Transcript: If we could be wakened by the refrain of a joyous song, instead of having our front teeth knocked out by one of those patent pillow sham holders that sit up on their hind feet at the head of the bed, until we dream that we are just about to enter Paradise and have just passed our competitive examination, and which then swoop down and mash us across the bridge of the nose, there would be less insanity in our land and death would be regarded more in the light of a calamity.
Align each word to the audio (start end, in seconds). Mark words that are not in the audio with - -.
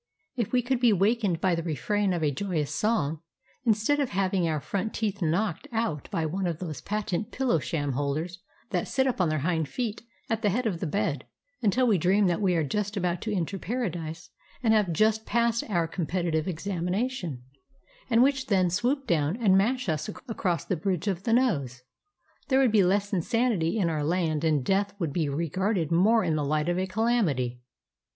If 0.35 0.51
we 0.51 0.63
could 0.63 0.79
be 0.79 0.91
wakened 0.91 1.39
by 1.39 1.53
the 1.53 1.61
refrain 1.61 2.11
of 2.11 2.23
a 2.23 2.31
joyous 2.31 2.73
song, 2.73 3.21
instead 3.65 3.99
of 3.99 4.09
having 4.09 4.47
our 4.47 4.59
front 4.59 4.95
teeth 4.95 5.21
knocked 5.21 5.67
out 5.71 6.09
by 6.09 6.25
one 6.25 6.47
of 6.47 6.57
those 6.57 6.81
patent 6.81 7.29
pillow 7.31 7.59
sham 7.59 7.91
holders 7.91 8.39
that 8.71 8.87
sit 8.87 9.05
up 9.05 9.21
on 9.21 9.29
their 9.29 9.37
hind 9.45 9.69
feet 9.69 10.01
at 10.27 10.41
the 10.41 10.49
head 10.49 10.65
of 10.65 10.79
the 10.79 10.87
bed, 10.87 11.27
until 11.61 11.85
we 11.85 11.99
dream 11.99 12.25
that 12.25 12.41
we 12.41 12.55
are 12.55 12.63
just 12.63 12.97
about 12.97 13.21
to 13.21 13.31
enter 13.35 13.59
Paradise 13.59 14.31
and 14.63 14.73
have 14.73 14.91
just 14.91 15.27
passed 15.27 15.63
our 15.69 15.87
competitive 15.87 16.47
examination, 16.47 17.43
and 18.09 18.23
which 18.23 18.47
then 18.47 18.71
swoop 18.71 19.05
down 19.05 19.35
and 19.37 19.55
mash 19.55 19.87
us 19.87 20.09
across 20.27 20.65
the 20.65 20.75
bridge 20.75 21.07
of 21.07 21.21
the 21.25 21.33
nose, 21.33 21.83
there 22.47 22.57
would 22.57 22.71
be 22.71 22.81
less 22.83 23.13
insanity 23.13 23.77
in 23.77 23.87
our 23.87 24.03
land 24.03 24.43
and 24.43 24.65
death 24.65 24.95
would 24.97 25.13
be 25.13 25.29
regarded 25.29 25.91
more 25.91 26.23
in 26.23 26.35
the 26.35 26.43
light 26.43 26.69
of 26.69 26.79
a 26.79 26.87
calamity. 26.87 27.61